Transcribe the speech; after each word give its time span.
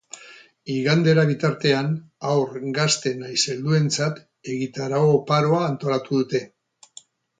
Igandera 0.75 1.25
bitartean, 1.31 1.91
haur, 2.29 2.55
gazte 2.77 3.11
nahiz 3.19 3.43
helduentzat 3.53 4.19
egitarau 4.55 5.03
oparoa 5.21 5.61
antolatu 5.67 6.23
dute. 6.23 6.43